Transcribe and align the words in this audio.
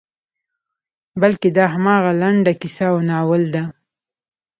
بلکې 1.21 1.47
دا 1.57 1.65
همغه 1.75 2.11
لنډه 2.21 2.51
کیسه 2.61 2.85
او 2.91 2.97
ناول 3.09 3.43
ده. 3.55 3.63